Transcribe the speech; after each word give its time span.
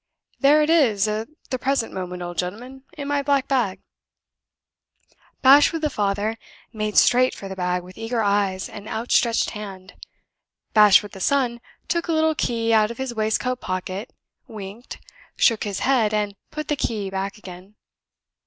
There 0.39 0.63
it 0.63 0.69
is 0.71 1.07
at 1.07 1.27
the 1.51 1.59
present 1.59 1.93
moment, 1.93 2.23
old 2.23 2.39
gentleman, 2.39 2.85
in 2.97 3.07
my 3.07 3.21
black 3.21 3.47
bag." 3.47 3.81
Bashwood 5.43 5.83
the 5.83 5.91
father 5.91 6.39
made 6.73 6.97
straight 6.97 7.35
for 7.35 7.47
the 7.47 7.55
bag 7.55 7.83
with 7.83 7.99
eager 7.99 8.23
eyes 8.23 8.67
and 8.67 8.87
outstretched 8.89 9.51
hand. 9.51 9.93
Bashwood 10.73 11.11
the 11.11 11.19
son 11.19 11.61
took 11.87 12.07
a 12.07 12.13
little 12.13 12.33
key 12.33 12.73
out 12.73 12.89
of 12.89 12.97
his 12.97 13.13
waistcoat 13.13 13.61
pocket, 13.61 14.11
winked, 14.47 14.97
shook 15.35 15.65
his 15.65 15.81
head, 15.81 16.15
and 16.15 16.35
put 16.49 16.67
the 16.67 16.75
key 16.75 17.11
back 17.11 17.37
again. 17.37 17.75